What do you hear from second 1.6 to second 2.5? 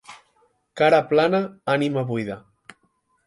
ànima buida.